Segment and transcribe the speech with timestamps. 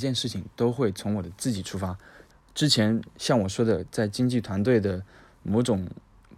[0.00, 1.96] 件事情都会从我的自己出发。
[2.54, 5.00] 之前像我说的，在经纪团队的
[5.44, 5.86] 某种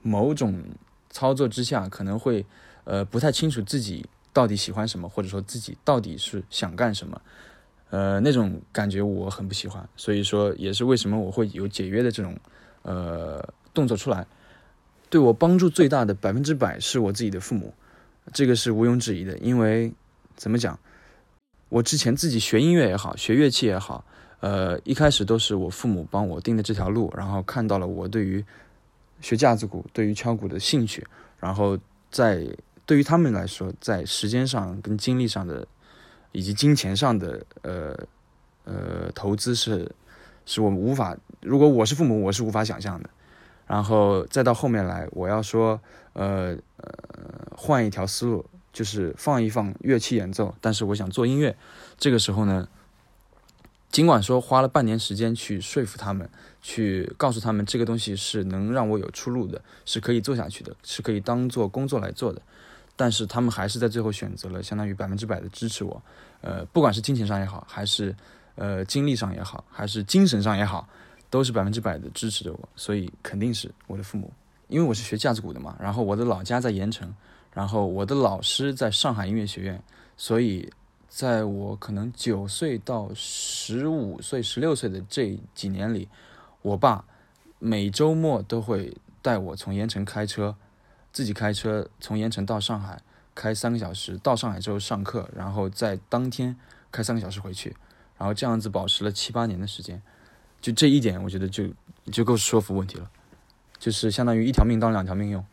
[0.03, 0.63] 某种
[1.09, 2.45] 操作之下，可能会
[2.85, 7.21] 呃不太清楚自己到底喜欢什么，或者说自己到底是想干什么，
[7.91, 9.89] 呃那种感觉我很不喜欢。
[9.97, 12.37] 所以说也是为什么我会有解约的这种
[12.83, 13.43] 呃
[13.73, 14.27] 动作出来。
[15.09, 17.75] 对我帮助最大的百分之百是我自己的父母，
[18.33, 19.37] 这个是毋庸置疑的。
[19.39, 19.93] 因为
[20.37, 20.79] 怎么讲，
[21.73, 24.05] 我之前自己学音乐也好，学乐器也好。
[24.41, 28.45] 呃，一开始都是我父母帮我定的这条路，然后看到了我对于
[29.23, 31.07] 学架子鼓、对于敲鼓的兴趣，
[31.41, 31.79] 然后
[32.11, 32.47] 在
[32.85, 35.67] 对于他们来说，在时间上、跟精力上的
[36.33, 37.99] 以及金钱上的呃
[38.65, 39.91] 呃投资是
[40.45, 43.09] 是我们无法，如果我是父母，我是无法想象的。
[43.67, 45.81] 然后再到后面来，我要说
[46.13, 46.93] 呃呃
[47.57, 51.57] 换一条思路，就是放一放乐器演奏，但是我想做音乐，
[51.99, 52.69] 这个时候呢。
[53.91, 56.27] 尽管说花了半年时间去说服他们，
[56.63, 62.41] 去告诉他们这个东西是能让我有出路的，是可以做下去的，是可以当做工作来做的，
[62.97, 66.03] 但是他们还是在最后选择了相当于百分之百的支持我，
[66.41, 68.17] 呃，不管是金钱上也好，还是
[68.55, 70.89] 呃精力上也好，还是精神上也好，
[71.29, 74.33] 都是百分之百的支持着我，所以肯定是我的父母，
[74.69, 77.15] 因为我是学架子鼓的嘛，然后我的老家在盐城，
[77.53, 79.83] 然后我的老师在上海音乐学院，
[80.17, 80.73] 所以。
[81.15, 86.09] 在我可能九岁到十五岁、十六岁的这几年里，
[86.63, 87.05] 我爸
[87.59, 90.57] 每周末都会带我从盐城开车，
[91.13, 93.03] 自己开车从盐城到上海，
[93.35, 96.57] 开三个小时，到上海之后上课，然后在当天
[96.91, 97.77] 开三个小时回去，
[98.17, 100.01] 然后这样子保持了七八年的时间，
[100.63, 101.65] 就这一点，我觉得就
[102.11, 103.11] 就够说服问题了，
[103.79, 105.45] 就是相当于一条命当两条命用。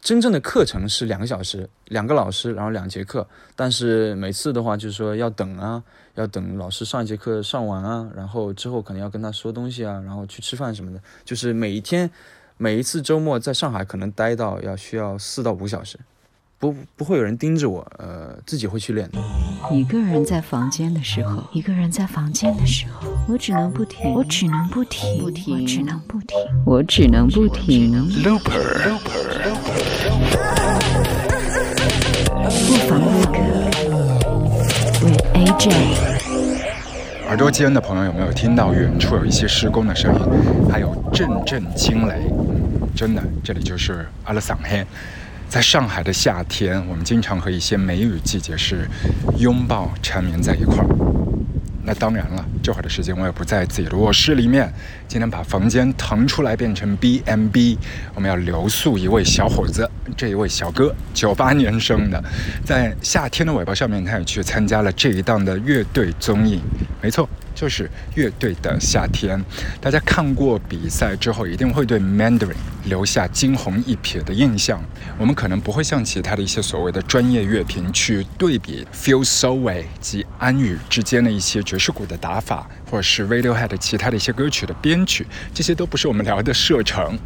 [0.00, 3.26] 真正的课程是两个小时，两个老师，然后两节课。
[3.54, 5.82] 但是每次的话，就是说要等啊，
[6.14, 11.00] 要等老师上一节课上完啊，然后之后可能要跟他说东西啊，然后去吃饭什么的。
[11.24, 12.10] 就是每一天，
[12.56, 15.98] 每一次周末在上海可能待到要需要四到五小时，
[16.60, 19.18] 不不会有人盯着我，呃，自己会去练的。
[19.74, 27.90] 一个人在房间的时候，一个人在房间的时候，我只能不停，我只能不停，不停，我只能不停，我只能不停。
[28.22, 29.40] Looper，Looper。
[32.44, 33.38] 不妨录歌
[35.00, 35.72] ，with AJ。
[37.28, 40.20] 耳朵尖的朋友有没有听到远处有一些施工的声音，
[40.70, 42.30] 还有阵阵惊雷？
[42.94, 44.84] 真的，这里就是阿拉桑黑。
[45.50, 48.88] 在上海的夏天，我们经常和一些梅雨季节是
[49.36, 50.86] 拥抱缠绵在一块儿。
[51.82, 54.72] 那当然了，这会儿的时间我也不在自己的卧室里面。
[55.08, 57.76] 今天把房间腾出来变成 B M B，
[58.14, 62.22] 我们要留宿一位小伙子，这一位小哥，九八年生的，
[62.64, 66.60] 在夏天的尾巴上面，他也去参加了这一档的乐队综艺。
[67.02, 67.28] 没错。
[67.60, 69.38] 就是乐队的夏天，
[69.82, 72.54] 大家看过比赛之后，一定会对 Mandarin
[72.84, 74.82] 留下惊鸿一瞥的印象。
[75.18, 87.18] 我们可能不会像其他的一些所谓的专业乐评去对比 Feel So Way 及安宇之间的一些爵士鼓的打法，或者是 Radiohead 其他的一些歌曲的编曲，这些都不是我们聊的射程。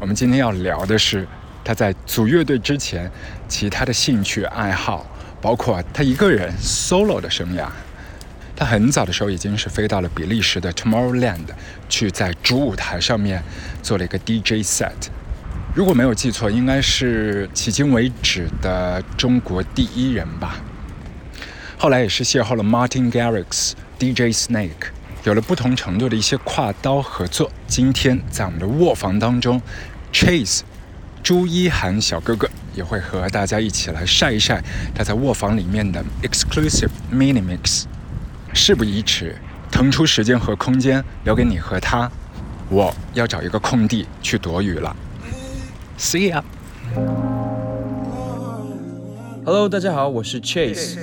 [0.00, 1.28] 我们今天要聊的是
[1.62, 3.12] 他在组乐队之前，
[3.46, 5.06] 其他的兴趣爱好，
[5.42, 7.66] 包括他一个人 solo 的生涯。
[8.62, 11.46] 他很早的时候已经是飞到了比利时的 Tomorrowland，
[11.88, 13.42] 去在主舞台上面
[13.82, 14.92] 做了一个 DJ set。
[15.74, 20.60] 如果没有记错，应该是迄今为止的中国第一人吧。
[21.76, 24.92] 后来也是邂逅了 Martin Garrix、DJ Snake，
[25.24, 27.50] 有了不同程度的一些跨刀合作。
[27.66, 29.60] 今天在我们的卧房当中
[30.12, 30.60] ，Chase
[31.20, 34.62] 朱一涵小哥哥也会和大家一起来晒一晒
[34.94, 37.86] 他在卧房里面的 exclusive mini mix。
[38.54, 39.34] 事不宜迟，
[39.70, 42.10] 腾出时间和空间留给你和他。
[42.68, 44.94] 我要找一个空地去躲雨了。
[45.98, 46.42] See ya。
[49.44, 50.98] Hello，大家好，我是 Chase。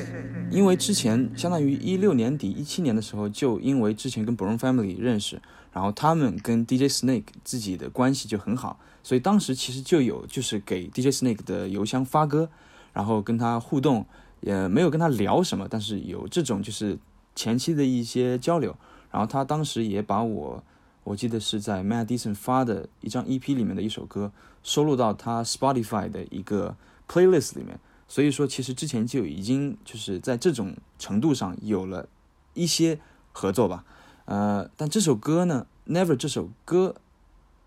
[0.52, 5.42] 因为之前相当于一六年底、一七年的时候，就因为之前跟 Brown Family 认识，
[5.74, 12.48] 然后他们跟 DJ Snake 自己的关系就很好，所以当时其实就有就是给 DJ Snake 的邮箱发歌，
[12.94, 14.06] 然后跟他互动，
[14.42, 16.96] 也没有跟他聊什么，但是有这种就是。
[17.36, 18.76] 前期的一些交流，
[19.12, 20.64] 然后他当时也把我，
[21.04, 24.32] 我记得是在 Madison 发的一张 EP 里面的一首歌
[24.64, 26.76] 收录到他 Spotify 的一个
[27.08, 32.08] playlist 里面，所以说其实之前就已经就是在这种程度上有了
[32.54, 33.00] 一些
[33.32, 33.86] 合作吧，
[34.26, 36.96] 呃，但这首歌呢，Never 这首歌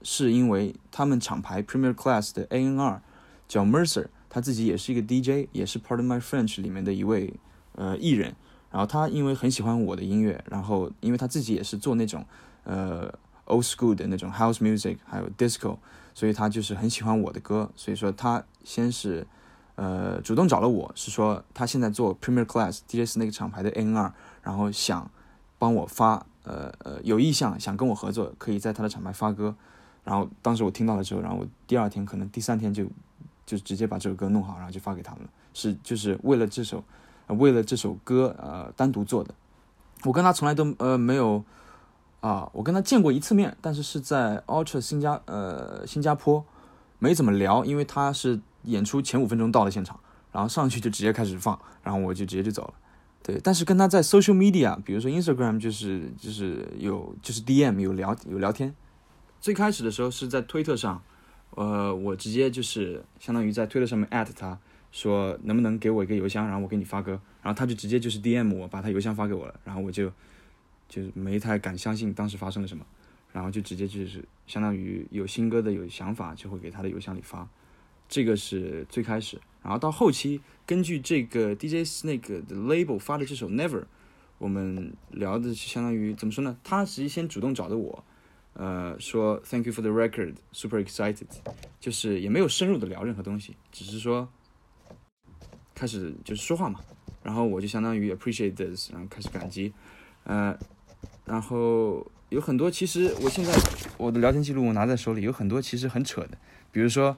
[0.03, 3.01] 是因为他们厂牌 Premier Class 的 A.N.R
[3.49, 7.35] 叫 Mercer，他自己也是一个 DJ，也是 Part of My French 里面的一位
[7.75, 8.35] 呃艺人。
[8.73, 12.25] 然后他因为很喜欢我的音乐，然后因为他自己也是做那种
[12.65, 13.07] 呃
[13.45, 15.77] old school 的那种 house music，还有 disco，
[16.15, 19.27] 所以他就是很喜欢我的歌，所以说他先是
[19.75, 25.11] 呃主动找了我，是说他现在做 Premier Class DJ 是那个厂牌的 A.N.R，然后想
[25.59, 29.55] 帮我发呃呃有意向想跟我合作，可以在他的厂牌发歌。
[30.05, 32.85] 然后当时我听到了之后，然后我第二天可能第三天就
[33.47, 35.31] 就直接把这首歌弄好，然后就发给他们了。
[35.55, 36.83] 是就是为了这首，
[37.29, 39.35] 为了这首歌呃单独做的。
[40.05, 41.45] 我跟他从来都呃没有
[42.21, 46.45] 啊，我跟他见过一次面，但是是在 Ultra 新加呃新加坡，
[46.99, 49.99] 没怎么聊，因为他是演出前五分钟到了现场，
[50.31, 52.75] 然后上去就直接开始放，然后我就直接就走了。
[53.23, 58.75] 对，但是跟他在 Social Media，比如说 Instagram，就是就是有就是 DM 有聊有聊天。
[59.41, 61.03] 最开始的时候是在推特上，
[61.51, 64.59] 呃，我直接就是相当于在推特上面艾特他，
[64.93, 70.13] 说能不能给我一个邮箱，然后我给你发歌，然后他就直接就是 D M 我，把他邮箱发给我了，然后我就
[70.89, 72.87] 就是没太敢相信当时发生了什么，
[73.33, 77.49] 然后就直接就是相当于有新歌的有想法就会给他的邮箱里发，
[78.09, 83.85] 这个是最开始，然后到后期根据这个 D J Snake 的 label 发的这首 Never，
[84.37, 86.59] 我们聊的是相当于怎么说呢？
[86.63, 88.05] 他实际先主动找的我。
[88.55, 91.25] 呃，说 Thank you for the record, super excited，
[91.81, 94.29] 就是也没有深入的聊任何东西，只是说
[95.75, 96.81] 开始就是说话嘛，
[97.23, 99.73] 然后我就相当于 appreciate this，然后开始感激，
[100.25, 100.57] 呃，
[101.25, 103.53] 然后有很多其实我现在
[103.99, 106.39] 我的聊天记录我拿在手里，有很多其实很扯的，
[106.71, 107.17] 比如说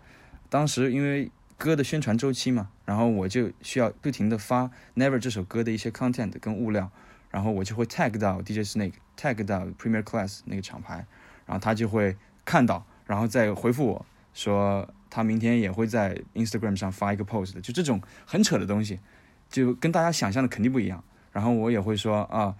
[0.48, 6.90] 当时因为歌的宣传周期嘛，然后我就需要不停的发 Never 这首歌的一些 content 跟物料，
[7.30, 11.06] 然后我就会 tag 到 DJ Snake，tag 到 Premier Class 那个厂牌。
[11.46, 18.98] 然后他就会看到，然后再回复我说他明天也会在 Instagram 上发一个 post 的，就这种很扯的东西，
[19.48, 21.04] 就跟大家想象的肯定不一样。
[21.30, 22.52] 然后我也会说啊，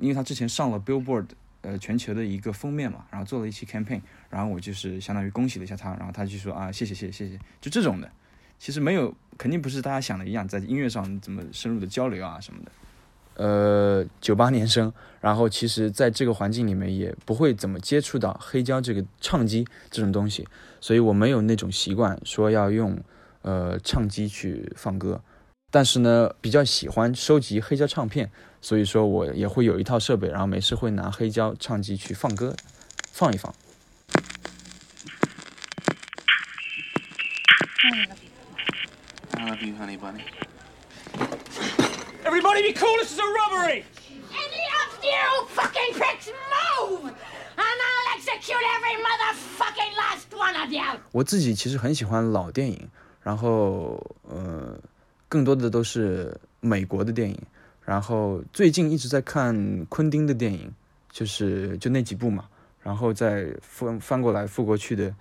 [0.00, 1.26] 因为他之前上了 Billboard
[1.60, 8.10] 呃全球的一个封面嘛，然后做了一期 campaign，然后我就是相当于恭喜了一下他，然后他就说啊谢谢谢谢谢谢，就这种的，
[8.58, 12.72] 其实没有肯定不是大家想的一样，在音乐上怎么深入的交流啊什么的。
[13.34, 20.46] 呃，九八年生，然后其实在这个环境里面也不会怎么接触到黑胶这个唱机这种东西，
[20.80, 22.98] 所以我没有那种习惯说要用
[23.40, 25.20] 呃唱机去放歌，
[25.70, 28.30] 但是呢比较喜欢收集黑胶唱片，
[28.60, 32.54] 所以说我也会有一套设备，然后没事会拿黑胶唱机去放歌，
[33.10, 33.52] 放一放。
[39.34, 40.22] I love you, honey bunny.
[42.24, 43.84] Everybody be cool, this is a robbery!
[44.30, 47.10] Any of you fucking pricks move!
[47.10, 51.00] And I'll execute every motherfucking last one of you!
[51.10, 52.88] 我自己其实很喜欢老电影，
[53.24, 54.78] 然后呃，
[55.28, 57.36] 更多的都是美国的电影。
[57.84, 60.72] 然后最近一直在看昆汀的电影，
[61.10, 62.48] 就是就那几部嘛，
[62.84, 65.12] 然后再翻翻过来覆过去的。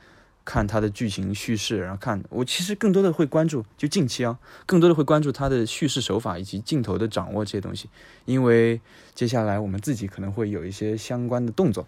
[0.43, 7.89] 看它的剧情叙事，然后看我其实更多的会关注，就近期啊，更多的会关注它的叙事手法以及镜头的掌握这些东西，
[8.25, 8.81] 因为
[9.13, 11.87] 接下来我们自己可能会有一些相关的动作，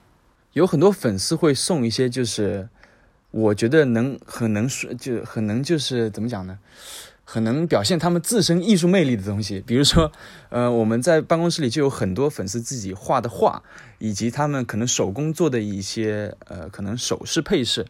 [0.53, 2.69] 有很多粉丝会送一些，就是
[3.31, 6.59] 我觉得能很能说，就很能就是怎么讲呢，
[7.23, 10.11] 很能表现他们自身艺术魅力的东西，比如说，
[10.49, 13.63] 呃，我们在办公室里就有很多粉丝自己画的画，
[13.97, 17.87] 以及他们可能手工做的一些呃可能首饰配饰。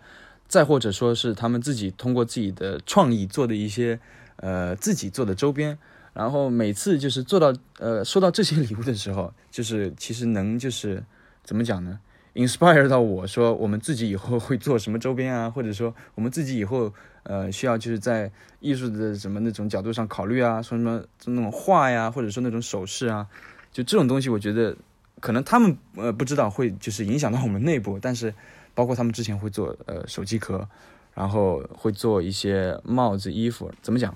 [0.54, 4.00] 再或者说是他们自己通过自己的创意做的一些，
[4.36, 5.76] 呃，自己做的周边，
[6.14, 11.04] 然后每次就是做到呃收到这些礼物的时候，就是其实能就是
[11.44, 12.00] 怎么讲呢
[12.36, 16.94] ？inspire 到我说我们自己以后会做什么周边啊，或者说我们自己以后
[17.24, 23.26] 呃需要就是在艺术的什么那种角度上考虑啊，说什么就那种画呀，或者说那种首饰啊，
[23.72, 24.78] 就这种东西，我觉得
[25.20, 28.32] 可能他们呃不知道会就是影响到我们内部，但是。
[28.74, 30.68] 包括他们之前会做呃手机壳，
[31.14, 34.16] 然后会做一些帽子、衣服，怎么讲？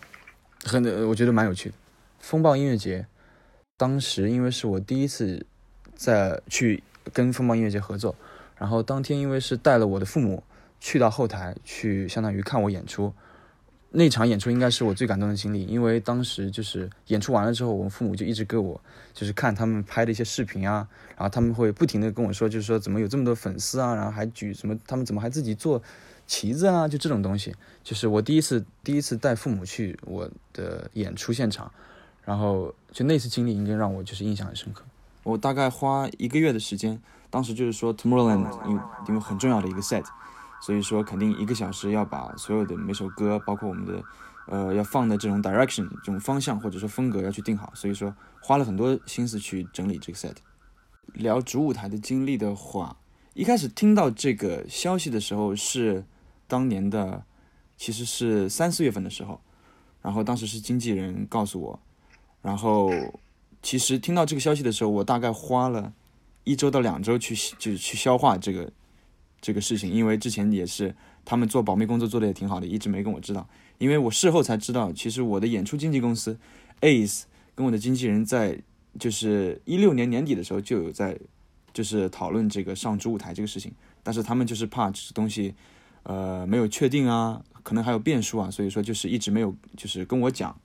[0.63, 1.75] 很我觉得蛮有趣的。
[2.19, 3.05] 风暴音乐节，
[3.77, 5.45] 当时因为是我第一次
[5.95, 6.83] 在去
[7.13, 8.15] 跟风暴音乐节合作，
[8.57, 10.43] 然后当天因为是带了我的父母
[10.79, 13.13] 去到后台去，相当于看我演出。
[13.89, 18.79] 那场演出应该是我最感动的经历，因为当时就是演出完了之后，我父母就一直给我
[19.13, 25.81] 就是看他们拍的一些视频啊，然后他们会不停的跟我说，就是说怎么有这么多粉丝啊，然后还举什么，他们怎么还自己做
[26.27, 31.71] 旗子啊，就这种东西，就是我第一次第一次带父母去我的演出现场，
[32.25, 34.83] 然后就那次经历应该让我就是印象很深刻。
[35.23, 40.03] 我大概花一个月的时间，当时就是说 Tomorrowland 因为因为很重要的一个 set。
[40.61, 44.03] 所以说，肯定一个小时要把所有的每首歌，包括我们的
[44.47, 50.35] 呃，要放的这种 direction 这种方向或者说风格要去定好，所以说花了很多心思去整理这个 set。
[51.13, 52.97] 聊主舞台的经历的话，
[53.33, 56.05] 一开始听到这个消息的时候是
[56.47, 57.23] 当年的，
[57.77, 59.39] 其实是三四月份的时候，
[60.01, 61.79] 然后当时是经纪人告诉我，
[62.41, 62.91] 然后
[63.61, 65.93] 其实听到这个消息的时候，我大概花了
[66.43, 68.71] 一周到两周去就是去消化这个
[69.41, 76.39] 这个事情，因为之前也是他们做保密工作做的也挺好的，一直没跟我知道，因为我事后才知道，其实我的演出经纪公司
[76.81, 77.23] Ace
[77.55, 78.61] 跟我的经纪人在。
[78.99, 81.15] 就是一六年年底的时候就有在，
[81.71, 85.53] 就是讨论这个上主舞台这个事情，但是他们就是怕这东西，
[86.01, 90.59] 呃，没有确定啊，可能还有变数啊，所以说就是一直没有就是跟我讲，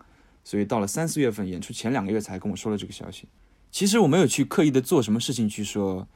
[0.45, 3.29] 所以到了三四月份演出前两个月才跟我说了这个消息。
[3.71, 6.09] 其实我没有去刻意的做什么事情去说，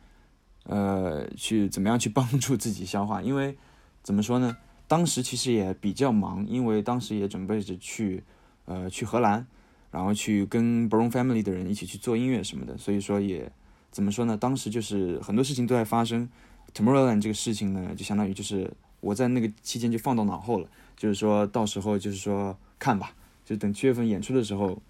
[0.66, 3.56] 呃，去怎么样去帮助自己消化，因为
[4.02, 4.56] 怎么说呢，
[4.87, 8.23] 当时其实也比较忙，因为当时也准备着去，
[8.66, 9.46] 呃，去荷兰。
[9.92, 13.50] 然后去跟 Brown Family 的人一起去做音乐什么的，所以说也
[13.90, 14.37] 怎么说呢？
[14.37, 16.28] 当时就是很多事情都在发生
[16.75, 18.70] ，Tomorrowland 这个事情呢，就相当于就是
[19.00, 20.68] 我在那个期间就放到脑后了，
[20.99, 24.82] 就是说到时候就是说看吧，就等七月份演出的时候，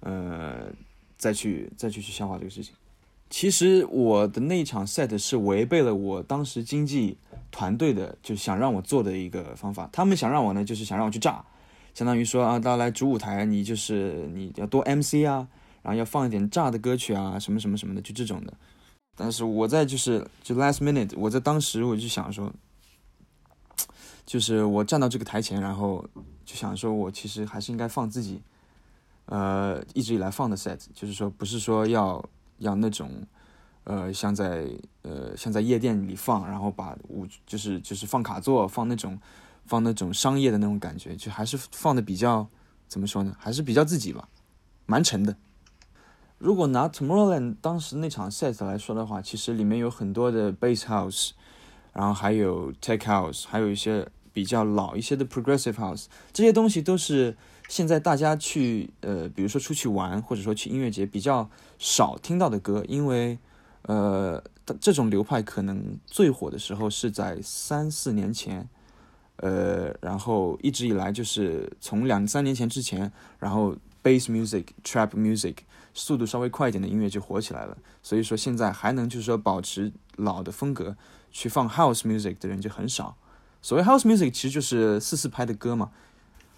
[0.00, 0.66] 呃，
[1.16, 2.74] 再去再去去消化这个事情。
[3.32, 7.16] 其实我的那一场 set 是违背了我当时经纪
[7.50, 11.42] 团队的就想让我做的一个方法，他们想让我呢，就是想让我去炸。
[11.94, 15.48] 相当于说啊，到来主舞台，你就是你要多 MC 啊，
[15.80, 18.52] 然后要放一点炸的歌曲啊，什么什么什么的，就这种的。
[19.16, 22.52] 但是我在就是就 last minute，我在当时我就想说，
[24.26, 26.04] 就是我站到这个台前，然后
[26.44, 28.42] 就想说我其实还是应该放自己，
[29.24, 32.22] 呃，一直以来放的 set，就是说不是说要
[32.62, 33.10] 要那种，
[33.84, 34.66] 呃，像在
[35.02, 39.18] 呃像在夜店里放，然后把舞就是就是放卡座放那种。
[39.64, 42.48] 放那种商业的那种感觉，就还是放的比较
[42.88, 43.32] 怎么说呢？
[43.38, 44.28] 还是比较自己吧，
[44.86, 45.36] 蛮沉的。
[46.38, 51.30] 如果拿 Tomorrowland 当时那场 set 来说的话，其实里面有很多的 bass house，
[51.92, 57.36] 然后还有 tech house，还有一些比较老一些的 progressive house，这些东西都是
[57.72, 61.48] 现在大家去呃，比如说出去玩或者说去音乐节比较
[61.78, 63.38] 少听到的歌，因为
[63.84, 64.44] 呃，
[64.78, 68.68] 这种流派可能最火的时候是在三四年前。
[69.36, 75.56] 呃，然后一直以来就是从两三年前之前，然后 bass music、trap music
[75.94, 77.78] 速度稍微快一点的音乐就火起来了。
[78.02, 80.94] 所以说现在还能就是说保持老的风格
[81.30, 83.16] 去放 house music 的人就很少。
[83.62, 85.90] 所谓 house music 其实就是四四拍的歌嘛。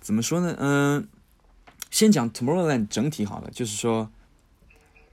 [0.05, 0.55] 怎么说呢？
[0.59, 1.09] 嗯，
[1.91, 4.11] 先讲 Tomorrowland 整体好了，就是说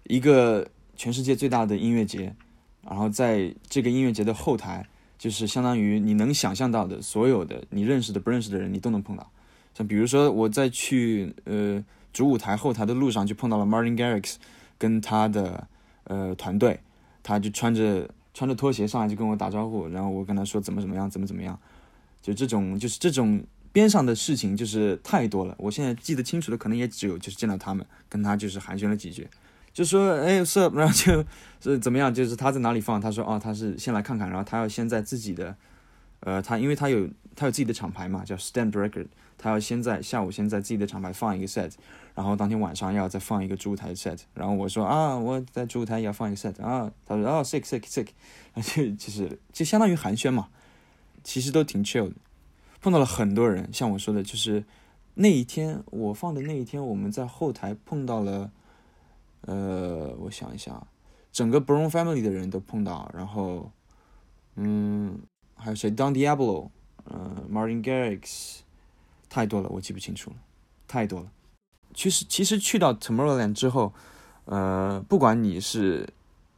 [0.03, 0.67] 一个
[0.97, 2.35] 全世界最大的音乐节，
[2.83, 4.85] 然后在这个音乐节的后台。
[5.17, 9.31] 就是相当于你能想象到的所有的你认识的不认识的人，你都能碰到。
[9.71, 14.37] 像比如说我在去呃主舞台后台的路上，就碰到了 Martin Garrix
[14.79, 15.67] 跟他的
[16.05, 16.79] 呃团队，
[17.21, 21.59] 他就穿着穿着拖鞋上来就跟我打招呼，然后我跟他说怎么怎么样，怎么怎么样。
[22.19, 25.55] 就这种就是这种边上的事情就是太多了。
[25.57, 29.27] 我现在记得清楚的可能也只有就是见到他们，跟他就是寒暄了几句。
[29.73, 31.25] 就说哎是，然后就
[31.61, 32.13] 是怎么样？
[32.13, 32.99] 就是他在哪里放？
[32.99, 35.55] 他说哦，他是先来看看，然后他要先在自己的，
[36.19, 41.71] 呃，他因为他有他有自己的厂牌嘛，叫 Stand Record，他要先在下午先在自己的厂牌放一个 set，
[42.13, 44.19] 然后当天晚上要再放一个主舞台 set。
[44.33, 46.91] 然后我说啊，我在主舞台也要放一个 set 啊。
[47.07, 48.07] 他说哦，sick sick sick，
[48.61, 50.49] 就就是就相当于寒暄嘛，
[51.23, 52.15] 其实都挺 chill 的。
[52.81, 54.65] 碰到了很多人，像我说的，就是
[55.13, 58.51] 那一天我放的那一天，我们在后台碰到了。
[59.47, 60.85] 呃，我想一下，
[61.31, 63.71] 整个 Brown Family 的人都碰到，然后，
[64.53, 65.19] 嗯，
[65.55, 66.69] 还有谁？Don Diablo，
[67.05, 68.59] 呃，Martin Garrix，
[69.27, 70.35] 太多了，我记不清楚了，
[70.87, 71.31] 太多了。
[71.95, 73.91] 其实，其实去到 Tomorrowland 之后，
[74.45, 76.07] 呃，不管你是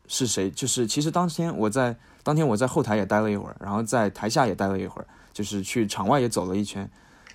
[0.07, 6.89] 是谁，就是其实当天我在当天我在后台也待了一会儿，然后在台下也待了一会儿，就是去场外也走了一圈，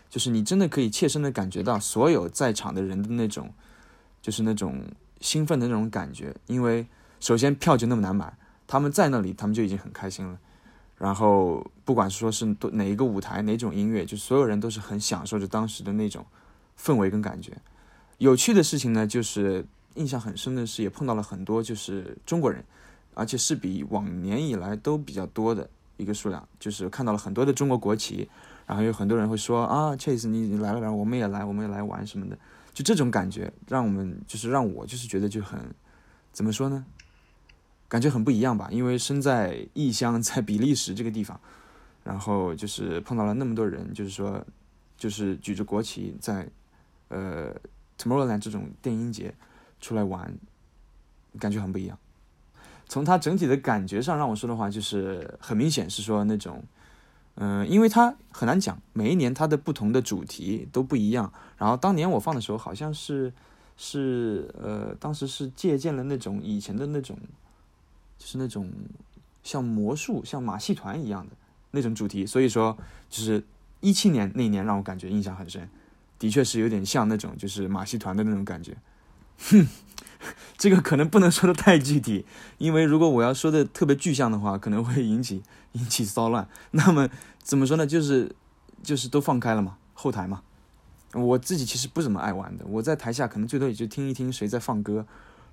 [0.08, 3.52] 就是你真的可以切身的感觉到所有在场的人的那种，
[4.22, 4.82] 就是那种。
[5.20, 6.86] 兴奋的那种感觉，因为
[7.18, 8.38] 首先票就那么难买，
[8.68, 10.38] 他们在那里，他们就已经很开心了。
[10.96, 16.24] 然后不管说是哪一个舞台，哪种音乐，就所有人都是很享受着当时的那种
[16.80, 17.52] 氛围跟感觉。
[18.18, 22.64] 有趣的事情呢，就是印象很深的是，也碰到了很多就是中国人，
[23.14, 28.26] 而且是比往年以来都比较多的一个数量，就是看到了很多的中国国旗，
[28.66, 32.38] 然后有很多人会说啊，Chase 你你来了，然后我们也来，我们也来玩什么的。
[32.72, 35.60] 就这种感觉，让我们就是让我就是觉得就很，
[36.32, 36.86] 怎么说呢？
[37.88, 38.68] 感觉很不一样吧。
[38.70, 41.40] 因为身在异乡，在比利时这个地方，
[42.04, 44.46] 然后就是碰到了那么多人，就是说
[44.96, 46.48] 就是举着国旗在
[47.08, 47.52] 呃
[47.98, 49.34] Tomorrowland 这种电音节
[49.80, 50.32] 出来玩，
[51.40, 51.98] 感觉很不一样。
[52.88, 56.64] 从它整体的感觉上让我说的话，就是很明显是说那种，
[57.34, 61.32] 嗯、因为它很难讲，每一年它的不同的主题都不一样。
[61.58, 63.32] 然后当年我放的时候，好像是
[63.76, 67.16] 是呃，当时是借鉴了那种以前的那种，
[68.18, 68.68] 就是那种
[69.42, 71.32] 像魔术、像马戏团一样的
[71.72, 72.24] 那种主题。
[72.26, 72.76] 所以说，
[73.10, 73.44] 就是
[73.80, 75.68] 一七年那一年让我感觉印象很深，
[76.18, 78.76] 的确是有点像那种就是马戏团的那种感觉。
[79.38, 79.64] 哼，
[80.58, 82.26] 这个可能不能说的太具体，
[82.58, 86.48] 因为如果我要说的特别具象的话，可能会引起 引起骚乱。
[86.72, 87.08] 那么
[87.42, 87.86] 怎么说呢？
[87.86, 88.34] 就是
[88.82, 90.42] 就是都放开了嘛，后台嘛。
[91.14, 95.06] 我自己其实不怎么爱玩的，我在台下可能最多也就听一听谁在放歌，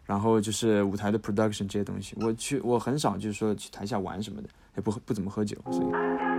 [0.04, 2.14] 然后就是舞台的 production 这些东西。
[2.20, 6.35] 我去，我很少就是说去台下玩什么的，也不不怎么喝酒，所以。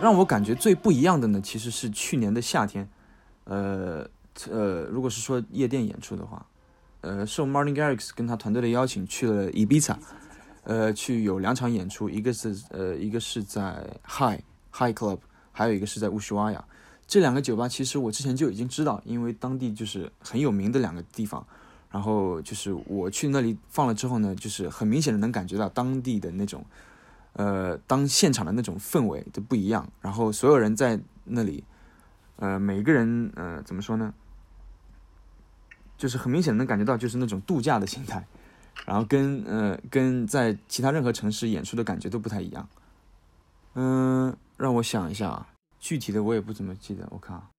[0.00, 2.88] 让我感觉最不一样的呢，其实是去年的夏天，
[3.44, 4.08] 呃
[4.50, 6.44] 呃，如果是说夜店演出的话，
[7.02, 9.96] 呃，受 Martin Garrix 跟他团队的邀请去了 Ibiza，
[10.64, 14.40] 呃，去有两场演出，一个是呃一个是在 High
[14.72, 15.18] High Club，
[15.52, 16.64] 还有一个是在乌什瓦亚。
[17.06, 21.46] 这两个酒吧其实我之前就已经知道，因为当地就是很有名的两个地方。
[21.90, 26.64] 然后就是我去那里放了之后呢，就是很明显的能感觉到当地的那种。
[27.34, 31.64] 呃，当现场的那种氛围都不一样，然后所有人在那里，
[32.36, 34.12] 呃，每个人呃怎么说呢？
[35.96, 38.26] 就是很明显能感觉到，就是那种度假的心态，
[38.84, 42.68] 然后跟呃跟在其他任何城市演出的感觉都不太一样。
[43.74, 45.46] 嗯、让我想一下啊，
[45.78, 47.06] 具体的我也不怎么记得。
[47.10, 47.50] 我看啊，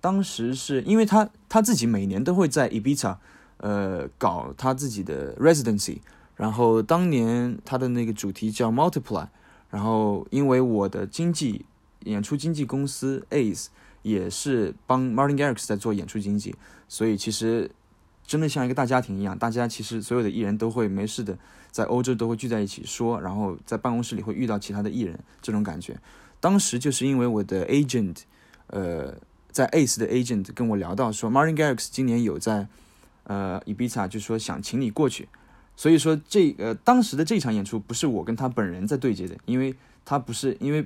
[0.00, 3.18] 当时是因为他他自己每年都会在 Ibiza，
[3.58, 5.98] 呃，搞他自己的 residency。
[6.38, 9.26] 然后当年他的那个主题叫 Multiply，
[9.70, 11.66] 然后因为我的经纪
[12.04, 13.66] 演出经纪公司 Ace
[14.02, 16.54] 也是帮 Martin Garrix 在做演出经纪，
[16.88, 17.70] 所以其实
[18.24, 21.36] 真的像一个大家庭一样，大家其实所有的艺人都会没事的
[21.72, 25.98] 在欧洲都会聚在一起说，然后在办公室里会遇到其他的艺人这种感觉。
[26.38, 28.18] 当时就是因为我的 agent，
[28.68, 29.12] 呃，
[29.50, 32.68] 在 Ace 的 agent 跟我聊到说，Martin Garrix 今年有在
[33.24, 35.28] 呃 Ibiza，就说想请你过去。
[35.78, 39.72] 所以说这呃当时的这场演出不是我跟他本人在对接的，因为
[40.04, 40.84] 他不是因为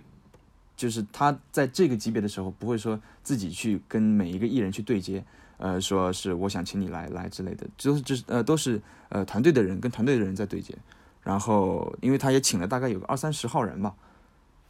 [0.77, 5.25] 就是他在这个级别的时候不会说自己去跟每一个艺人去对接，
[5.57, 10.77] 呃说是我想请你来来之类的，就是就是呃都是呃团队的人跟团队的人在对接，
[11.23, 13.95] 然后因为他也请了大概有个二三十号人吧，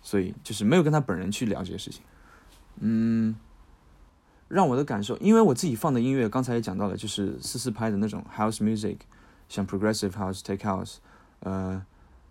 [0.02, 2.00] 所以就是没有跟他本人去聊这些事情，
[2.78, 3.34] 嗯，
[4.46, 8.98] 让我的感受，因为我自己放的音乐刚才也讲到了，就是四四拍的那种 house music。
[9.52, 10.94] 像 progressive house、take house，
[11.40, 11.84] 呃，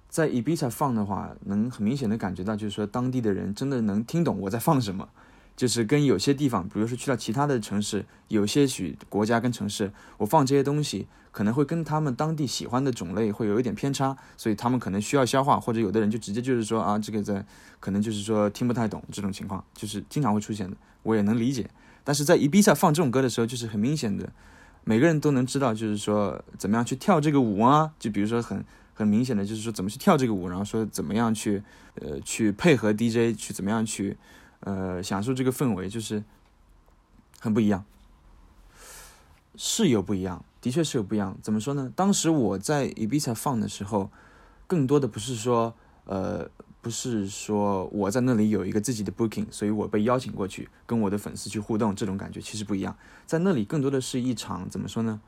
[0.09, 5.07] 在 Ibiza 放的话，能很明显的感觉到，就是说当地的人真的能听懂我在放什么，
[5.55, 17.45] 就是跟有些地方，比如说去到其他的城市，有些许国家跟城市，我放这些东西可能会跟他们当地喜欢的种类会有一点偏差，所以他们可能需要消化，或者有的人就直接就是说啊，这个在
[17.79, 21.69] 可能就是说听不太懂这种情况，就是经常会出现的，我也能理解。
[22.03, 24.27] 但是在 Ibiza 放这种歌的时候，就是很明显的。
[24.83, 27.93] 每个人都能知道，就是说怎么样去跳这个舞啊？
[27.99, 31.63] 就比如说很很明显的，就是说怎么去跳这个舞，然后说怎么样去
[31.95, 34.17] 呃去配合 DJ，去怎么样去
[34.61, 36.23] 呃享受这个氛围，就是
[37.39, 37.85] 很不一样，
[39.55, 41.37] 是有不一样，的确是有不一样。
[41.41, 41.91] 怎么说呢？
[41.95, 44.09] 当时我在 Ibiza 放的时候，
[44.67, 46.49] 更多的不是说呃。
[46.81, 52.97] 不是说我在那里有一个自己的 booking，所以我被邀请过去跟我的粉丝去互动，这种感觉其实不一样。
[53.25, 55.21] 在那里更多的是一场怎么说呢？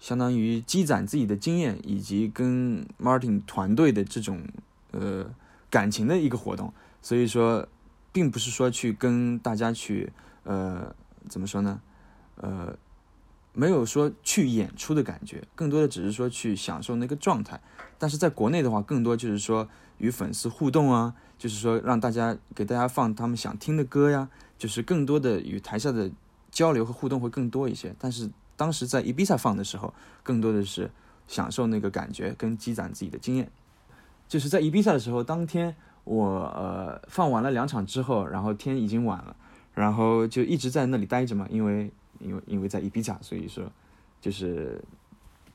[0.00, 4.42] 相当于积攒自己的经验以及跟 Martin 团队的这种
[4.90, 5.32] 呃
[5.70, 6.72] 感情的一个活动。
[7.00, 7.68] 所以说，
[8.10, 10.12] 并不是说去跟大家去
[10.44, 10.94] 呃
[11.28, 11.80] 怎么说呢？
[12.36, 12.76] 呃，
[13.52, 17.60] 没有说去演出的感觉，更多的只是说去享受那个状态。
[17.98, 19.68] 但是在国内的话，更多就是说。
[19.98, 26.10] 与粉丝互动啊，就是说让大家给大家放他们想听的歌呀，就是更多的与台下的
[26.50, 27.94] 交流和互动会更多一些。
[28.00, 30.90] 但是当时在 Ibiza 放的时候，更多的是
[31.28, 33.48] 享受那个感觉跟积攒自己的经验。
[34.26, 39.36] 就是在 Ibiza 的时候，当天我呃放完了两场之后，然后天已经晚了，
[39.72, 43.64] 然后就一直在那里待着嘛，因为因为因为在伊比萨所以说
[44.20, 44.82] 就是。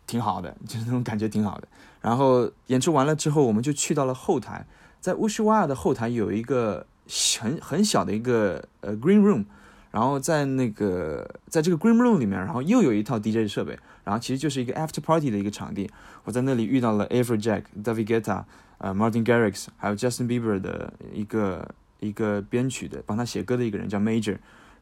[0.07, 1.67] 挺好的，就是那种感觉挺好的。
[1.99, 4.65] 然后演出完了之后，我们就去到了后台，
[5.01, 9.43] 在乌什瓦亚的后台有一个很很小的一个呃 green room，
[9.91, 15.89] 然后在那个在这个 Green Room 里面，然后又有一套 DJ 设备，然后其实就是一个 After Party 的一个场地。
[16.23, 18.45] 我在那里遇到了 Afrojack、David g e t t a、
[18.77, 21.67] 呃 Martin Garrix，还有 Justin Bieber 的一个
[21.99, 24.37] 一个编曲的，帮他写歌的一个人叫 Major，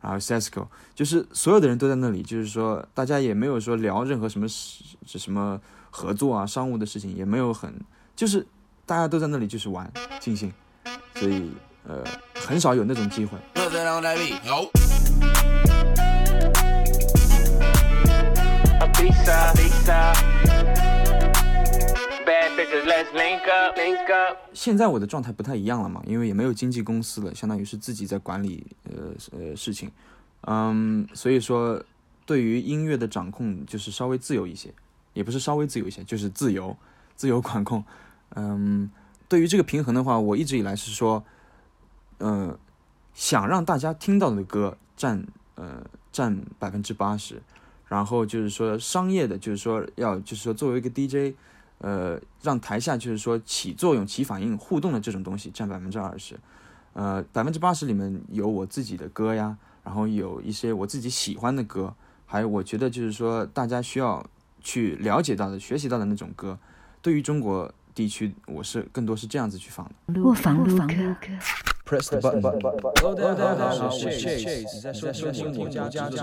[0.06, 7.74] 然后 Sesco，就是所有的人都在那里，就是说大家也没有说聊任何什么什么合作啊、商务的事情，也没有很，
[8.16, 8.46] 就是
[8.86, 10.54] 大家都在那里就是玩尽兴，
[11.16, 11.50] 所以
[11.88, 12.04] 呃
[12.36, 13.36] 很少有那种机会。
[24.54, 29.92] 现在我的状态不太一样了嘛，因为也没有经纪公司了，相当于是自己在管理呃呃事情，
[30.42, 31.84] 嗯，所以说
[32.26, 34.74] 对于音乐的掌控就是稍微自由一些，
[35.14, 36.76] 也不是稍微自由一些，就是自由
[37.16, 37.84] 自由管控。
[38.36, 38.90] 嗯，
[39.28, 41.24] 对于这个平衡的话，我一直以来是说，
[42.18, 42.58] 呃，
[43.14, 47.42] 想让大家听到的歌占呃占百分之八十，
[47.88, 51.36] 然后就是说商业的，就是说要就是说作为一个 DJ。
[51.80, 56.40] 呃，让台下就是说起作用、起反应、互动的这种东西占百分之二十，
[56.94, 61.94] 呃，百分之八十里面有我自己的歌呀，然后有一些我自己喜欢的歌，
[62.26, 64.26] 还有我觉得就是说大家需要
[64.62, 66.58] 去了解到的、学习到的那种歌。
[67.02, 70.22] 对于中国地区，我是更多是这样子去放的。
[70.22, 70.94] 卧房录歌。
[71.86, 72.50] Press the button.
[73.00, 76.18] Hello，大家好，我是 Chase，你在收听我家家制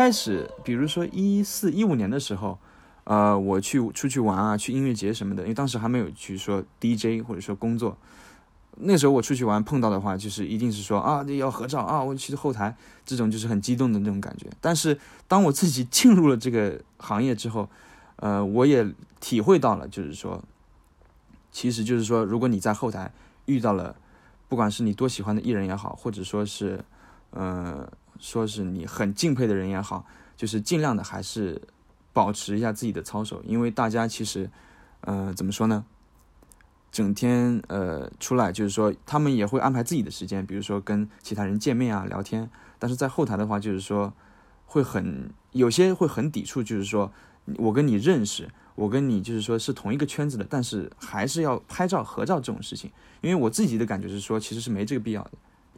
[0.05, 2.59] 开始，比如说一四一五年的时候，
[3.05, 7.97] 呃，我去出去玩啊，去音乐节什么的，因为当时还没有去说 DJ 或者说工作。
[8.77, 14.45] 那时候我出去玩碰到的话，就是一定是说啊要合照啊，我去后台，这种就是很激动的那种感觉。
[14.61, 17.67] 但是当我自己进入了这个行业之后，
[18.17, 18.87] 呃，我也
[19.19, 20.39] 体会到了，就是说，
[21.51, 23.11] 其实就是说，如果你在后台
[23.45, 23.95] 遇到了，
[24.47, 26.79] 不管是你多喜欢的艺人也好，或者说是，
[27.31, 31.61] 呃，说是你很敬佩的人也好，就是尽量的还是
[32.13, 34.49] 保持一下自己的操守，因为大家其实，
[35.01, 35.85] 呃，怎么说呢？
[36.91, 42.49] 整天呃出来，就是说他们也会安排自己的时间，比如说跟其他人见面啊、聊天。
[42.79, 44.13] 但是在后台的话，就是说
[44.65, 47.11] 会很有些会很抵触，就是说
[47.57, 52.89] 我跟你认识，我跟你就是说是同一个圈子的，但是还是要拍照合照这种事情。
[53.19, 55.31] 因为我自己的感觉是说，其实是没这个必要的。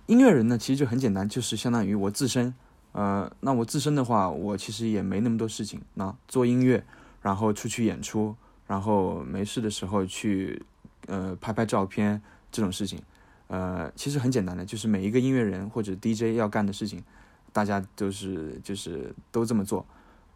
[0.08, 2.54] 音乐人呢，其实就很简单，就是相当于我自身，
[2.93, 6.84] 呃，那我自身的话，我其实也没那么多事情，那做音乐，
[7.22, 8.34] 然后出去演出，
[8.67, 10.63] 然后没事的时候去
[11.08, 13.02] 呃拍拍照片这种事情，
[13.48, 17.04] 呃，其实很简单的，就是每一个音乐人或者 DJ 要干的事情，
[17.52, 19.86] 大家都是就是都这么做。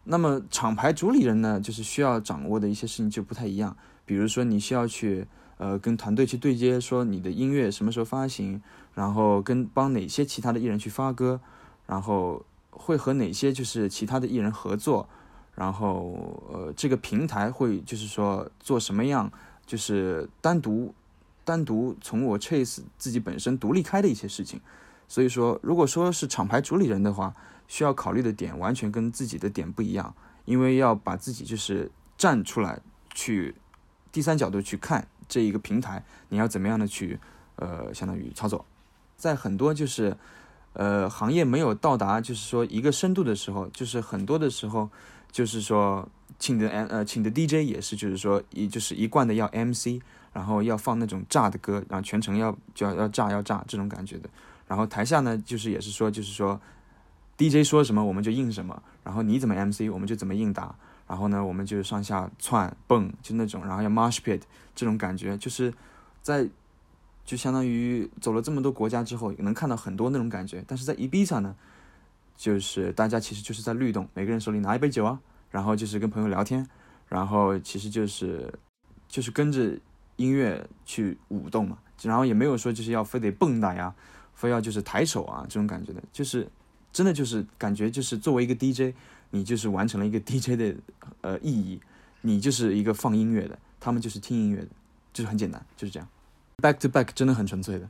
[0.04, 8.60] 那么厂牌主理人呢，就是需要掌握的一些事情就不太一样，比如说你需要去呃跟团队去对接，说你的音乐什么时候发行，
[8.94, 11.40] 然后跟帮哪些其他的艺人去发歌，
[11.86, 15.08] 然后会和哪些就是其他的艺人合作，
[15.54, 19.30] 然后呃这个平台会就是说做什么样，
[19.66, 20.94] 就是单独
[21.44, 24.60] 单独从我 Chase 自己本身独立开的一些事情。
[25.08, 27.34] 所以说，如果说是厂牌主理人的话，
[27.68, 30.14] 需要考虑的点完全跟自己的点不一样，
[30.46, 32.80] 因为要把自己就是站出来
[33.12, 33.54] 去
[34.10, 37.20] 第三角度去看这一个平台，你要怎么样的去
[37.56, 38.64] 呃相当于操作，
[39.22, 40.16] 在很多就是
[40.72, 44.90] 呃行业没有到达就是说一个深度的时候，就是很多的时候
[45.30, 46.08] 就是说
[46.40, 54.28] 请的 M 呃请的 DJ 也是就是说一就是一贯的要 MC，然后要放那种炸的歌，然后全程要就要要炸要炸这种感觉的，
[54.66, 56.60] 然后台下呢就是也是说就是说。
[57.38, 60.72] DJ 说什么我们就应什么，然后你怎么 MC 我们就怎么应答，
[61.08, 64.40] 然后呢我们就上下窜蹦就那种，然后要 mosh pit
[64.76, 65.72] 这种感觉，就是
[66.20, 66.46] 在
[67.24, 70.64] 就相当于走了这么多国家之后，能看到很多那种感觉。
[70.66, 71.54] 但是在 Ibiza 呢，
[72.36, 76.68] 就是大家其实就是在律动，每个人手里拿一杯酒啊，然后就是跟朋友聊天，
[77.08, 78.52] 然后其实就是
[79.08, 79.78] 就是跟着
[80.16, 83.94] 音乐去舞动嘛，然后也没有说就是要非得蹦跶呀，
[84.34, 86.48] 非要就是抬手啊这种感觉的，就是。
[86.92, 88.94] 真的就是感觉就是作为一个 DJ，
[89.30, 90.76] 你就是完成了一个 DJ 的
[91.22, 91.80] 呃意义，
[92.20, 94.68] 你就是一个放音乐的，他们就是听音乐的，
[95.10, 96.06] 就是很简单，就是这样。
[96.58, 97.88] Back to back 真的很纯粹的，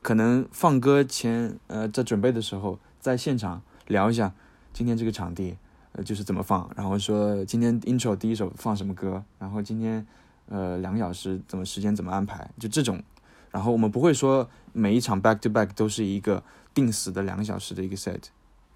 [0.00, 4.32] 可能放歌前呃在准备的时候，在现场聊一下
[4.72, 5.56] 今天这个场地
[5.92, 10.06] 呃就是怎么放，然后说今天 intro 第一首放什么歌，然后今天
[10.48, 13.02] 呃两个小时怎么时间怎么安排，就这种。
[13.50, 18.22] 然后我们不会说每一场 back to back 都是一个定死的两个小时的一个 set。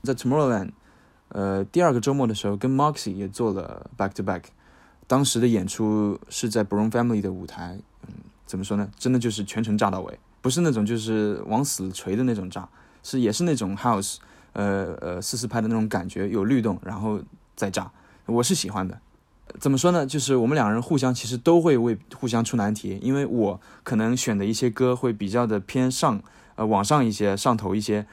[0.02, 0.72] 在 Tomorrowland，
[1.28, 4.42] 呃，第二个周末的时候，跟 Moxie 也做了 back to back。
[5.06, 7.78] 当时的演出是在 Brown Family 的舞台，
[8.46, 8.88] 怎么说呢？
[8.96, 12.68] 真的就是全程炸到尾，不是那种就是往死锤的那种炸，
[13.02, 14.16] 是也是那种 house，
[14.52, 17.20] 呃呃四四拍的那种感觉，有律动，然后
[17.54, 17.90] 再炸。
[18.24, 18.98] 我是喜欢的。
[19.60, 20.06] 怎么说呢？
[20.06, 26.22] 就是我们两人互相其实都会为互相出难题，因为我可能选的一些歌会比较的偏上，
[26.54, 28.06] 呃，往上一些，上头一些。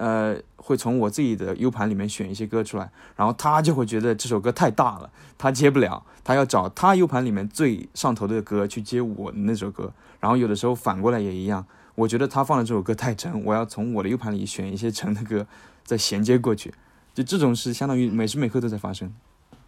[0.00, 9.92] 呃，会从我自己的 U 盘里面选一些歌出来，然后他就会觉得这首歌太大了，他接不了，他要找他 U 盘里面最上头的歌去接我的那首歌。
[10.18, 15.46] 然后有的时候反过来也一样，我觉得他放的这首歌太沉，我要从我的 U 盘里选一些沉的歌
[15.84, 16.72] 再衔接过去。
[17.12, 19.12] 就这种是相当于每时每刻都在发生。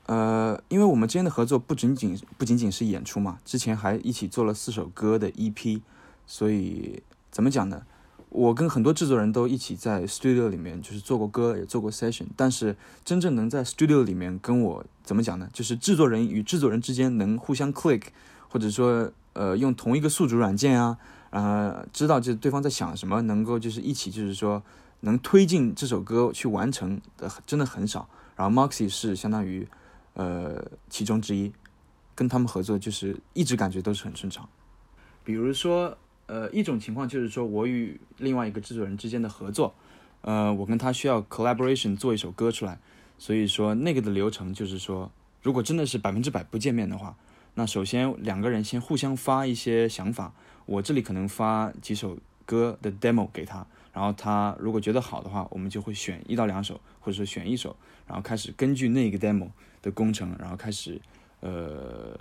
[0.07, 5.83] 呃，因为我们之间的合作不仅仅不仅仅是演出嘛，之前还一起做了四首歌的 EP，
[6.27, 7.83] 所以怎么讲呢？
[8.35, 12.25] 我跟很多制作人都一起在 studio 里面，就是做过歌，也做过 session。
[12.35, 12.75] 但是
[13.05, 15.47] 真正能在 studio 里面跟我怎么讲呢？
[15.53, 18.05] 就是制作人与制作人之间能互相 click，
[18.49, 20.97] 或者说呃用同一个宿主软件啊，
[21.29, 24.63] 呃知道就是对方在想什么，能够就是一起就是说
[25.01, 28.09] 能推进这首歌去完成的真的很少。
[28.35, 29.69] 然后 Moxie 是相当于
[30.15, 31.53] 呃其中之一，
[32.15, 34.49] 跟他们合作就是一直感觉都是很顺畅。
[35.23, 35.99] 比如说。
[36.33, 39.75] 呃，一种情况就是说我与另外一个制作人之间的合作，
[40.23, 42.79] 呃，我跟他需要 collaboration 做一首歌出来，
[43.19, 45.13] 所以说那个的流程就是说，
[45.43, 47.15] 如果真的是百分之百不见面的话，
[47.53, 50.33] 那首先两个人先互相发一些想法，
[50.65, 52.17] 我这里可能发几首
[52.47, 57.77] 歌的 demo 给他，然后他如果觉得好的话，我们就会选一到两首，或者说选一首，
[58.07, 59.51] 然后开始根据那个 demo
[59.83, 60.99] 的工程，然后开始
[61.41, 62.19] 呃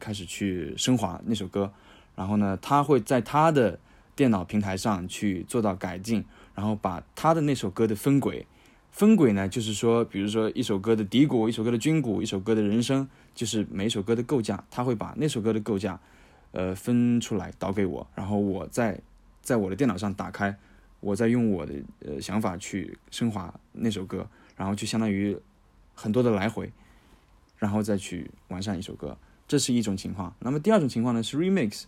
[0.00, 1.72] 开始去升华那首歌。
[2.14, 3.78] 然后呢，他会在他的
[4.14, 8.46] 电脑平台上去做到改进，然后把他的那首歌的分轨，
[8.90, 15.98] 分轨呢，就是说，比如说一首歌的底鼓，一首歌的军鼓，一首歌的人声，就是每首歌的构架，他会把那首歌的构架，
[16.50, 19.00] 呃，分出来导给我，然后我再
[19.40, 20.54] 在我的电脑上打开，
[21.00, 25.34] 我再用我的呃想法去升华那首歌，然后就相当于
[25.94, 26.70] 很多的来回，
[27.58, 29.16] 然后再去完善一首歌，
[29.48, 30.34] 这是一种情况。
[30.40, 31.84] 那么第二种情况呢是 remix。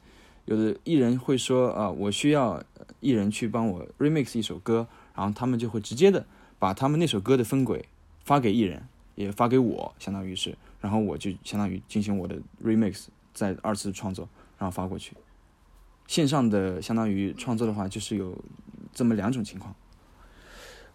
[0.46, 2.62] 有的艺人会说啊，我需要
[3.00, 6.26] 艺人去帮我 remix 一首歌，然后他们就会直接的
[6.58, 7.88] 把他们那首歌的分轨
[8.24, 14.28] 发给艺人，也发给我，相当于是，然后我就相当于进行我的 remix，再二次创作，
[14.58, 15.16] 然后发过去。
[16.06, 18.36] 线上的相当于创作的话，就是有
[18.92, 19.74] 这么两种情况。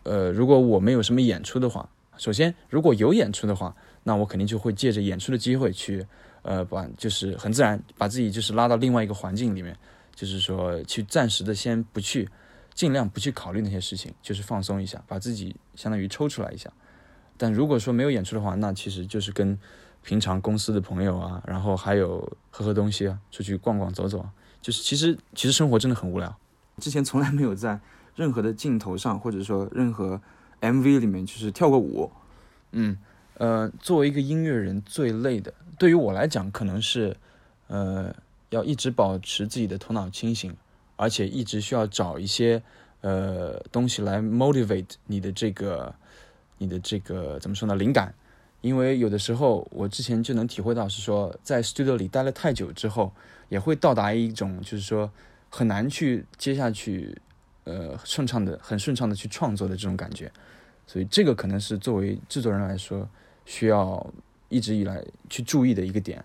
[0.04, 6.06] 呃，如果我没有什么演出的话，首先，如果有演出的话，那我肯定就会借着演出的机会去，
[6.50, 9.78] 呃，把就是很自然把自己就是拉到另外一个环境里面，
[10.16, 12.28] 就是说去暂时的先不去，
[12.74, 16.68] 尽量不去考虑那些事情，就是放松一下，把自己相当于抽出来一下。
[17.38, 19.56] 但如果说没有演出的话，那其实就是跟
[20.02, 22.20] 平常公司的朋友啊，然后还有
[22.50, 26.36] 喝喝东西啊，出去逛逛走走啊，就是其实其实生活真的很无聊。
[26.80, 27.80] 之前从来没有在
[28.16, 30.20] 任何的镜头上，或者说任何
[30.62, 32.12] MV 里面就是跳过舞。
[32.72, 32.98] 嗯，
[33.40, 37.18] 呃，作为一个音乐人，最累的，对于我来讲，可能是，
[37.68, 38.16] 呃，
[38.52, 40.56] 要一直保持自己的头脑清醒，
[40.96, 42.62] 而且一直需要找一些
[43.02, 45.94] 呃东西来 motivate 你的这个。
[46.62, 47.74] 你的这个怎么说呢？
[47.74, 48.14] 灵感，
[48.60, 53.14] 因为有的时候我之前就能体会到，是说在 studio 里待了太久之后，
[53.48, 55.10] 也会到达一种就是说
[55.50, 57.18] 很难去接下去，
[57.64, 60.30] 呃，顺畅的、很顺畅的去创作的这种感觉。
[60.86, 63.08] 所以这个可能是作为制作人来说
[63.50, 64.14] 需要
[64.48, 66.24] 一直以来去注意的一个点。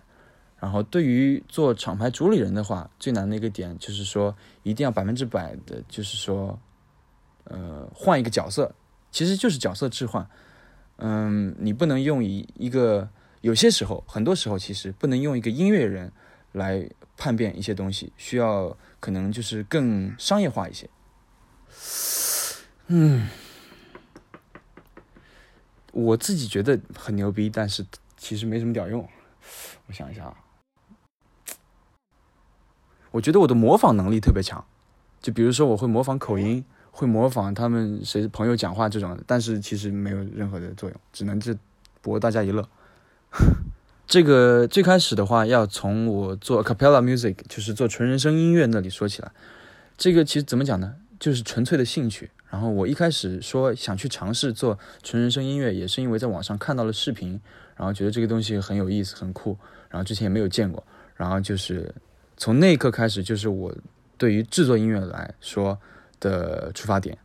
[0.59, 6.59] 然后对于做厂牌主理人的话，最难的一个点就是说一定要百分之百的，就是说，
[7.45, 8.75] 呃，换一个角色。
[9.11, 10.27] 其实就是角色置换，
[10.97, 13.09] 嗯，你不能用一一个，
[13.41, 16.11] 有些时候，很多时候，其实不能用一个音乐人
[16.51, 20.89] 来判别一些东西，需要可能就是更商业化一些。
[22.87, 23.27] 嗯，
[25.95, 27.83] 我自己觉得很牛逼，但是
[28.15, 29.07] 其实没什么屌用。
[29.87, 30.35] 我想一下啊，
[33.11, 34.63] 我觉得我的模仿能力特别强，
[35.21, 36.63] 就比如说我会模仿口音。
[36.97, 41.53] 会模仿他们谁朋友讲话这种，但是其实没有任何的作用，只能就
[42.01, 42.65] 博大家一乐。
[44.07, 49.33] 这个最开始的话，要从我做 capella music，就是做纯人声音乐那里说起来。
[49.97, 50.95] 这个其实怎么讲呢？
[51.19, 52.31] 就是纯粹的兴趣。
[52.49, 57.39] 然后我一开始说想去尝试做纯人声音乐，也是因为在网上看到了视频，
[57.75, 59.57] 然后觉得这个东西很有意思、很酷，
[59.89, 60.85] 然后之前也没有见过。
[61.15, 61.93] 然后就是
[62.37, 63.73] 从那一刻开始，就是我
[64.17, 65.77] 对于制作音乐来说。
[66.21, 67.15] 的出发点，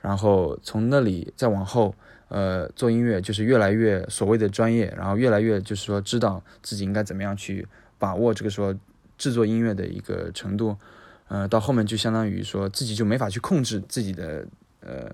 [0.00, 1.94] 然后从那里再往后，
[2.28, 7.66] 呃，做音乐就是越来越所谓的专业，然后越来越就是说知道自己应该怎么样去
[7.96, 8.74] 把握这个说
[9.16, 10.76] 制作音乐的一个程度，
[11.28, 14.44] 呃，到后面就相当于说自己就没法去控制自己的
[14.80, 15.10] 呃，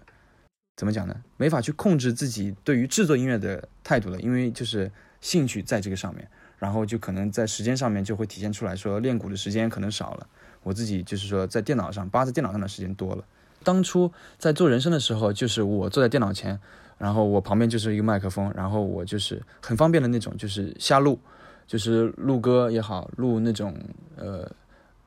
[0.76, 1.14] 怎么讲呢？
[1.36, 4.90] 没法去控制自己对于制作音乐的态度了，因为就是
[5.20, 10.26] 兴趣在这个上面，然后就可能在时间上面就会体现出来说练鼓的时间可能少了。
[10.62, 13.24] 我自己就是说，在电脑上扒在电脑上的时间多了。
[13.62, 16.58] 当初在做人声的时候，就是我坐在电脑前，
[16.98, 21.18] 然后我旁边就是一个麦克风，然后我就是很方便的那种，就是瞎录，
[21.66, 23.76] 就是录歌也好，录那种
[24.16, 24.50] 呃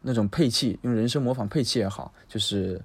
[0.02, 2.82] 那种配器，用人声模仿配器也好，就是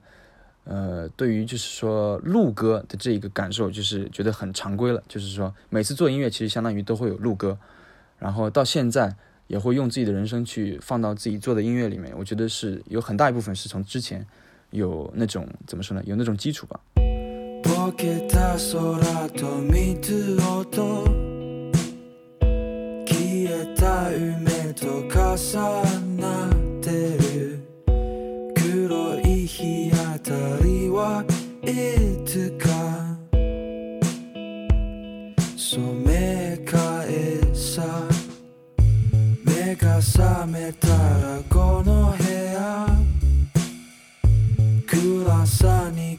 [0.64, 5.02] 呃对于就是说录歌的这一个感受，就是觉得很常规了。
[5.08, 7.58] 就是说每次做音乐，其实相当于都会有录歌，
[8.18, 9.14] 然后到现在。
[9.46, 14.26] 也会用自己的人生去放到自己做的音乐里面，我觉得是有很大一部分是从之前
[14.70, 16.80] 有那种怎么说呢，有那种基础吧。
[39.76, 42.86] が覚めたらこの部屋
[44.86, 46.18] 暗さに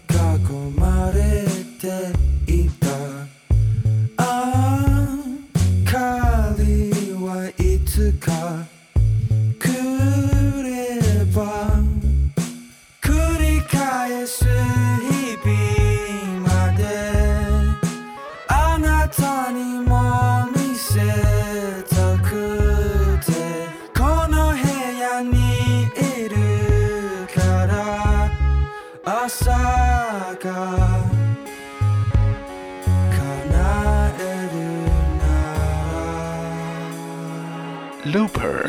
[38.06, 38.65] Looper